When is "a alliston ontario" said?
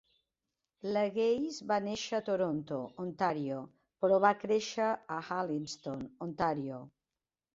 5.17-6.81